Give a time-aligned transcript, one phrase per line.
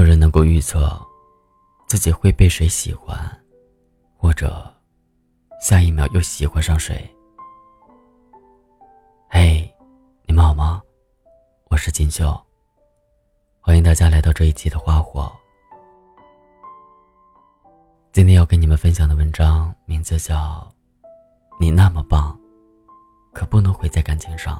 [0.00, 0.98] 有人能够预测
[1.86, 3.18] 自己会被谁喜欢，
[4.16, 4.74] 或者
[5.60, 7.06] 下一秒又喜欢上谁。
[9.28, 9.70] 嘿，
[10.24, 10.80] 你们好吗？
[11.68, 12.34] 我是锦绣，
[13.60, 15.30] 欢迎大家来到这一期的花火。
[18.10, 20.34] 今天要跟你们分享的文章名字叫
[21.60, 22.34] 《你那么棒，
[23.34, 24.56] 可不能毁在感情上》。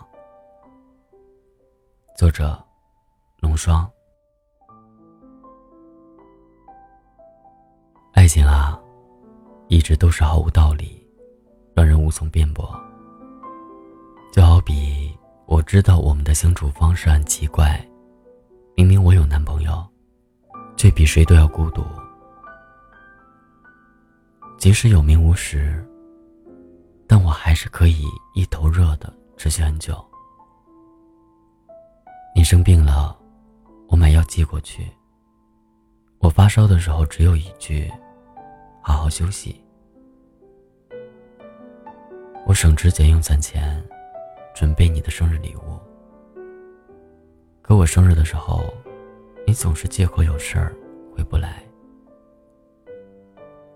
[2.14, 2.62] 作者：
[3.38, 3.90] 龙霜。
[8.20, 8.78] 爱情啊，
[9.68, 11.02] 一直都是毫无道理，
[11.72, 12.78] 让人无从辩驳。
[14.30, 15.10] 就好比
[15.46, 17.82] 我知道我们的相处方式很奇怪，
[18.76, 19.82] 明明我有男朋友，
[20.76, 21.82] 却比谁都要孤独。
[24.58, 25.82] 即使有名无实，
[27.06, 29.98] 但我还是可以一头热的持续很久。
[32.36, 33.18] 你生病了，
[33.88, 34.86] 我买药寄过去。
[36.18, 37.90] 我发烧的时候只有一句。
[38.80, 39.62] 好好休息。
[42.46, 43.82] 我省吃俭用攒钱，
[44.54, 45.78] 准备你的生日礼物。
[47.62, 48.72] 可我生日的时候，
[49.46, 50.74] 你总是借口有事儿
[51.14, 51.62] 回不来。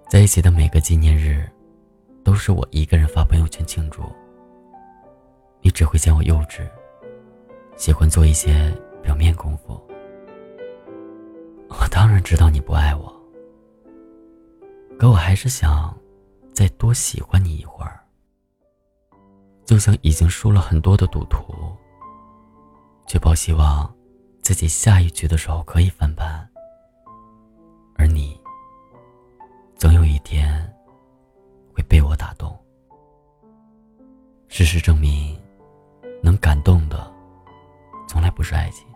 [0.08, 1.48] 在一起的每个纪念日，
[2.24, 4.02] 都是我一个人发朋友圈庆祝。
[5.60, 6.68] 你只会嫌我幼稚，
[7.76, 9.80] 喜欢做一些表面功夫。
[11.68, 13.23] 我当然知道你不爱我。
[15.04, 15.94] 可我还是想
[16.54, 18.02] 再多喜欢你一会儿，
[19.66, 21.54] 就像已经输了很多的赌徒，
[23.06, 23.94] 却抱希望
[24.40, 26.48] 自己下一局的时候可以翻盘。
[27.96, 28.40] 而你，
[29.76, 30.74] 总有一天
[31.74, 32.58] 会被我打动。
[34.48, 35.38] 事实证明，
[36.22, 37.12] 能感动的
[38.08, 38.86] 从来不是爱情。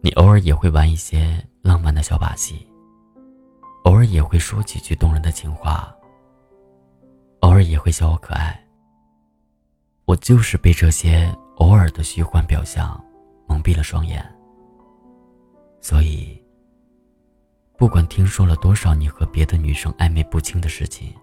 [0.00, 2.68] 你偶尔也会玩一些浪漫的小把戏。
[3.86, 5.94] 偶尔也会说几句动人的情话，
[7.40, 8.60] 偶尔也会笑我可爱。
[10.06, 13.00] 我就是被这些偶尔的虚幻表象
[13.46, 14.24] 蒙蔽了双眼。
[15.80, 16.36] 所以，
[17.78, 21.14] 不管听说了多少你和别的女生暧昧不清的事情，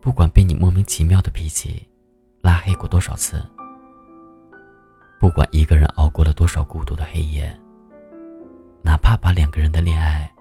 [0.00, 1.84] 不管被你莫名其妙的脾气
[2.40, 3.44] 拉黑过多少次，
[5.18, 7.52] 不管一个人熬过了多少孤独的黑夜，
[8.80, 10.32] 哪怕把两个人的恋爱。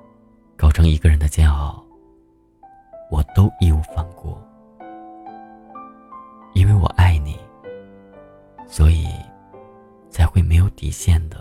[0.59, 1.81] 搞成一个人的煎熬，
[3.09, 4.37] 我都义无反顾，
[6.53, 7.39] 因为我爱你，
[8.67, 9.07] 所以
[10.09, 11.37] 才会没有底线的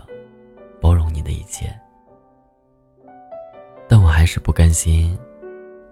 [0.79, 1.69] 包容你的一切。
[3.89, 5.19] 但我还是不甘心，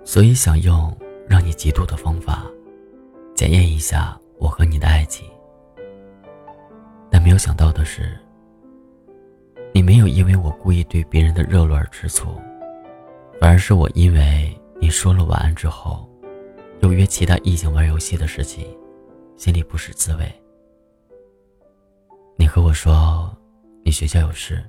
[0.06, 2.46] 所以想用让你嫉妒的方法，
[3.36, 5.30] 检验一下我和你的爱情。
[7.12, 8.18] 但没有想到的是，
[9.74, 12.30] 你没有因为我故意对别人的热络而吃醋。
[13.40, 16.10] 反而是我，因为你说了晚安之后，
[16.82, 18.66] 又约其他异性玩游戏的事情，
[19.36, 20.32] 心里不是滋味。
[22.36, 23.32] 你和我说
[23.84, 24.64] 你学校有事，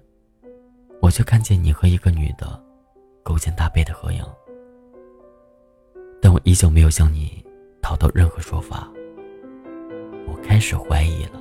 [1.00, 2.62] 我却看见你和一个女的
[3.22, 4.22] 勾肩搭背的合影，
[6.20, 7.42] 但我依旧没有向你
[7.80, 8.88] 讨到任何说法。
[10.26, 11.40] 我开始怀疑了，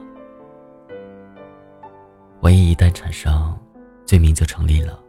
[2.42, 3.58] 怀疑一旦产生，
[4.06, 5.04] 罪名就成立了。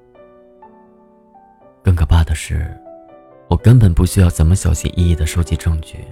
[1.89, 2.79] 更可怕的是，
[3.49, 6.07] 我根本不需要怎么小心翼翼的收集证据，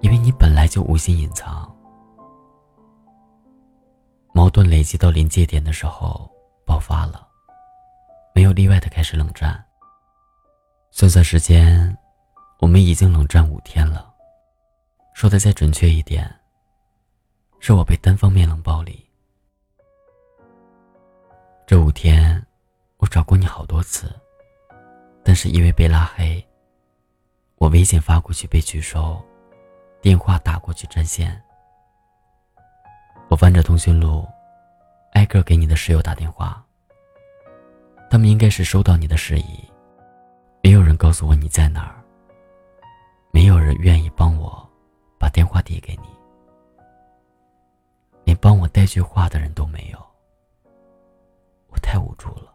[0.00, 1.72] 因为你本来就无心隐藏。
[4.34, 6.28] 矛盾累积到临界点的时候
[6.66, 7.28] 爆发了，
[8.34, 9.64] 没有例外的开始冷战。
[10.90, 11.96] 算算时间，
[12.58, 14.12] 我们已经冷战五天了。
[15.14, 16.28] 说的再准确一点，
[17.60, 19.08] 是我被单方面冷暴力。
[21.68, 22.44] 这五天，
[22.96, 24.12] 我找过你好多次。
[25.22, 26.44] 但是因为被拉黑，
[27.56, 29.20] 我微信发过去被拒收，
[30.00, 31.40] 电话打过去占线。
[33.28, 34.26] 我翻着通讯录，
[35.12, 36.64] 挨个给你的室友打电话。
[38.10, 39.64] 他们应该是收到你的示意，
[40.62, 41.94] 没有人告诉我你在哪儿。
[43.32, 44.68] 没有人愿意帮我
[45.16, 46.08] 把电话递给你，
[48.24, 49.98] 连帮我带句话的人都没有。
[51.68, 52.49] 我太无助了。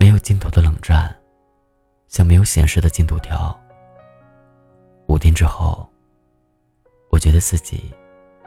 [0.00, 1.14] 没有尽头的冷战，
[2.08, 3.54] 像没有显示的进度条。
[5.08, 5.86] 五天之后，
[7.10, 7.92] 我觉得自己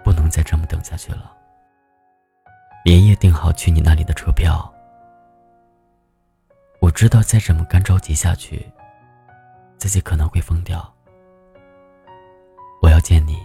[0.04, 1.32] 不能再这么等下去了。
[2.84, 4.68] 连夜订好去你那里的车票。
[6.80, 8.68] 我知道再这么干着急下去，
[9.78, 10.92] 自己可能会疯掉。
[12.82, 13.38] 我要见你，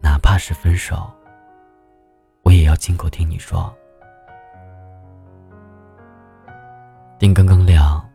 [0.00, 1.12] 哪怕是分手，
[2.44, 3.76] 我也要亲口听你说。
[7.24, 8.06] 天刚刚亮，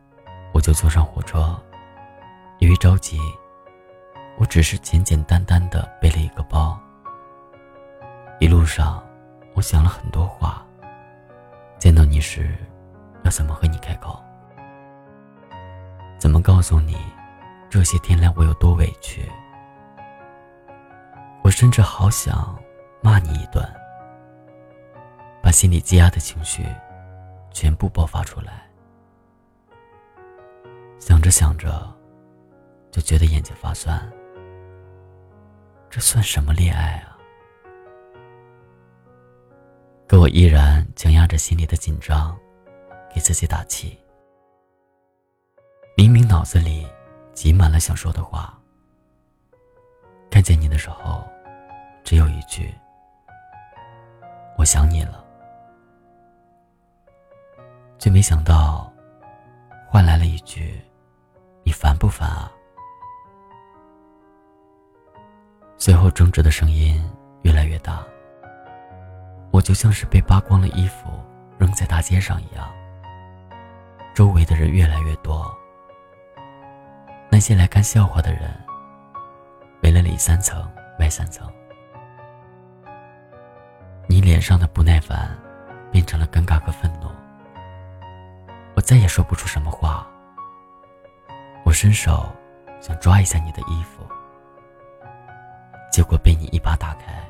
[0.54, 1.60] 我就坐上火车。
[2.60, 3.20] 由于着急，
[4.38, 6.80] 我只是简简单单的背了一个包。
[8.40, 9.04] 一路上，
[9.56, 10.64] 我想了很多话。
[11.80, 12.56] 见到你时，
[13.24, 14.24] 要怎么和你开口？
[16.20, 16.96] 怎么告诉你，
[17.68, 19.28] 这些天来我有多委屈？
[21.42, 22.56] 我甚至好想
[23.02, 23.68] 骂你一顿，
[25.42, 26.64] 把心里积压的情绪
[27.50, 28.69] 全部爆发出来。
[31.00, 31.92] 想着想着，
[32.92, 34.00] 就觉得眼睛发酸。
[35.90, 37.18] 这算什么恋爱啊？
[40.08, 42.38] 可我依然强压着心里的紧张，
[43.14, 43.98] 给自己打气。
[45.96, 46.86] 明明脑子里
[47.34, 48.58] 挤满了想说的话，
[50.30, 51.28] 看见你的时候，
[52.04, 52.74] 只有一句
[54.58, 55.26] ：“我想你了。”
[57.98, 58.92] 却没想到，
[59.90, 60.80] 换来了一句。
[61.70, 62.52] 你烦不烦啊？
[65.78, 67.00] 随后争执的声音
[67.44, 68.04] 越来越大，
[69.52, 71.12] 我就像是被扒光了衣服
[71.60, 72.68] 扔在大街上一样。
[74.16, 75.56] 周围的人越来越多，
[77.30, 78.52] 那些来看笑话的人
[79.84, 80.68] 围了里三层
[81.00, 81.48] 外三层。
[84.08, 85.38] 你脸上的不耐烦
[85.92, 87.12] 变成了尴尬和愤怒，
[88.76, 90.08] 我再也说不出什么话。
[91.70, 92.26] 我伸手
[92.82, 94.02] 想抓一下你的衣服，
[95.92, 97.24] 结果被你一把打开，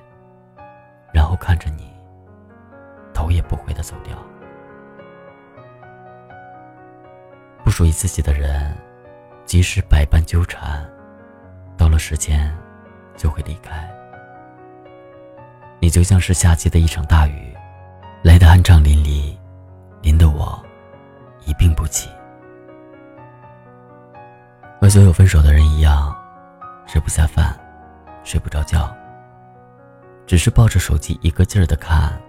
[1.11, 1.93] 然后看着你，
[3.13, 4.17] 头也不回的走掉。
[7.65, 8.73] 不属于自己的人，
[9.43, 10.89] 即使百般纠缠，
[11.75, 12.49] 到了时间
[13.17, 13.91] 就会离开。
[15.81, 17.53] 你就像是夏季的一场大雨，
[18.23, 19.37] 来的酣畅淋漓，
[20.01, 20.65] 淋得我
[21.45, 22.09] 一病不起。
[24.89, 26.17] 和所有分手的人一样，
[26.87, 27.55] 吃不下饭，
[28.23, 28.91] 睡不着觉，
[30.25, 32.19] 只是抱着手机一个劲儿的看，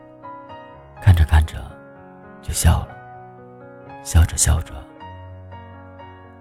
[1.00, 1.54] 看着看着
[2.42, 2.88] 就笑了，
[4.04, 4.74] 笑着笑着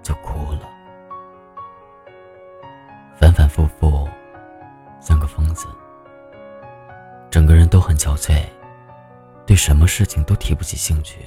[0.03, 0.67] 就哭了，
[3.17, 4.05] 反反复复，
[4.99, 5.67] 像个疯子，
[7.31, 8.43] 整个人都很憔悴，
[9.45, 11.21] 对什么事情都提不起兴趣，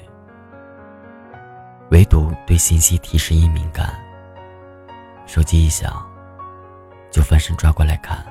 [1.89, 3.91] 唯独对信息提示音敏感。
[5.25, 6.05] 手机一响，
[7.11, 8.23] 就翻身抓过来看，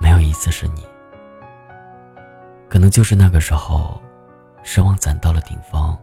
[0.00, 0.86] 没有一次是你。
[2.68, 4.00] 可能就是那个时候，
[4.62, 5.98] 失望攒到了顶峰，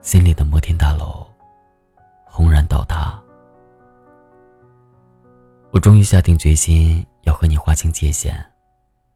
[0.00, 1.26] 心里的摩天大楼
[2.24, 3.20] 轰然倒塌。
[5.72, 8.34] 我终于下定决心要和你划清界限，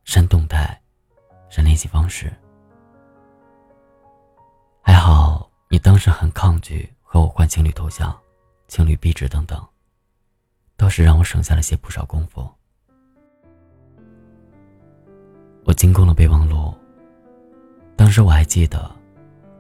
[0.04, 0.78] 删动态，
[1.48, 2.30] 删联系方式。
[4.82, 8.14] 还好你当时很抗拒和我换情侣头像。
[8.70, 9.60] 情侣壁纸等等，
[10.76, 12.48] 倒是让我省下了些不少功夫。
[15.64, 16.72] 我进攻了备忘录。
[17.96, 18.88] 当时我还记得，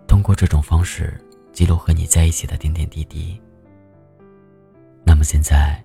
[0.06, 1.20] 通过这种方式
[1.52, 3.36] 记录和你在一起的点点滴滴。
[5.04, 5.82] 那么现在，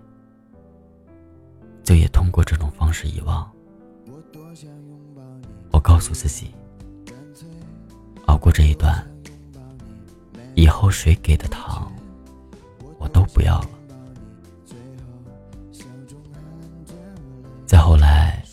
[1.84, 3.52] 就也通过这种方式遗忘。
[5.72, 6.54] 我告诉自己，
[8.28, 9.04] 熬过这一段，
[10.54, 11.92] 以后谁给的糖。
[13.06, 13.70] 我都不要了。
[17.68, 18.44] 再后来，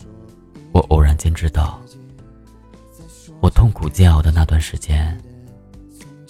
[0.71, 1.81] 我偶然间知道，
[3.41, 5.19] 我痛苦煎熬的那段时间，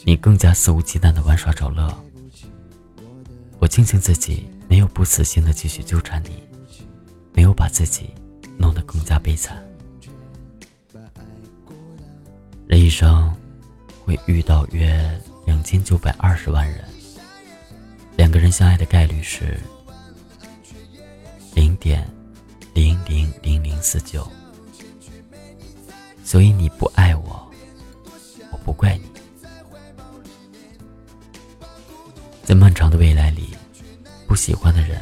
[0.05, 1.93] 你更加肆无忌惮的玩耍找乐。
[3.59, 6.41] 我庆幸自己没有不死心的继续纠缠你，
[7.33, 8.09] 没有把自己
[8.57, 9.61] 弄得更加悲惨。
[12.67, 13.33] 人一生
[14.05, 16.85] 会遇到约两千九百二十万人。
[18.33, 19.59] 两个人相爱的概率是
[21.53, 22.03] 零点
[22.73, 24.27] 零零零零四九，
[26.23, 27.47] 所以你不爱我，
[28.51, 29.03] 我不怪你。
[32.43, 33.49] 在漫长的未来里，
[34.25, 34.99] 不喜欢的人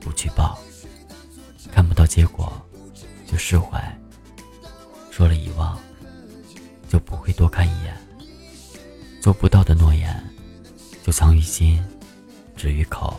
[0.00, 0.58] 不去抱，
[1.70, 2.50] 看不到结果
[3.26, 3.94] 就释怀，
[5.10, 5.78] 说了遗忘
[6.88, 7.94] 就不会多看一眼，
[9.20, 10.18] 做不到的诺言
[11.04, 11.78] 就藏于心。
[12.64, 13.14] 止于口。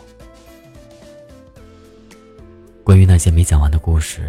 [2.82, 4.26] 关于那些没讲完的故事，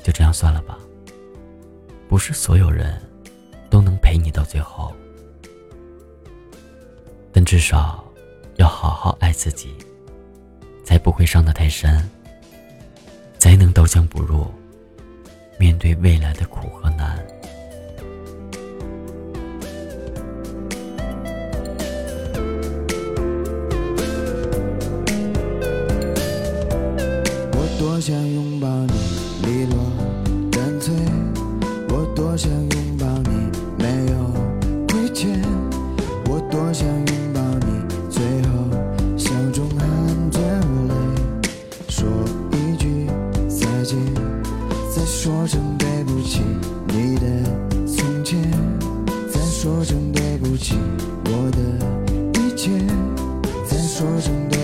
[0.00, 0.78] 就这样算了吧。
[2.08, 3.02] 不是所有人
[3.68, 4.94] 都能陪你到最后，
[7.32, 8.04] 但至少
[8.58, 9.74] 要好好爱自己，
[10.84, 12.08] 才不会伤得太深，
[13.40, 14.46] 才能刀枪不入，
[15.58, 17.26] 面对未来的苦和难。
[28.06, 28.92] 想拥抱你，
[29.48, 29.76] 利落
[30.52, 30.94] 干脆。
[31.88, 34.30] 我多想拥抱你，没有
[34.86, 35.42] 亏欠。
[36.30, 37.66] 我多想拥抱你，
[38.08, 38.70] 最后
[39.16, 40.38] 笑中含着
[40.86, 40.94] 泪，
[41.88, 42.06] 说
[42.52, 43.08] 一句
[43.48, 43.98] 再见，
[44.94, 46.42] 再说声对不起，
[46.86, 47.26] 你的
[47.88, 48.40] 从前，
[49.32, 50.76] 再说声对不起，
[51.24, 52.70] 我的一切，
[53.68, 54.55] 再说声对